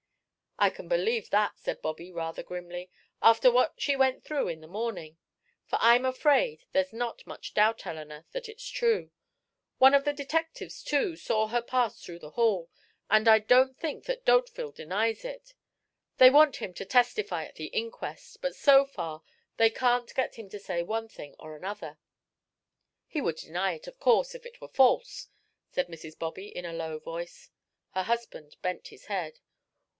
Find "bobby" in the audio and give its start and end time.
1.81-2.11, 26.17-26.47